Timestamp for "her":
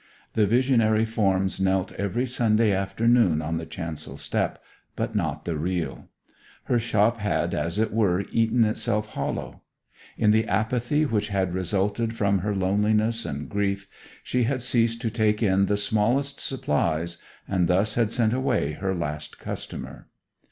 6.63-6.79, 12.39-12.55, 18.71-18.95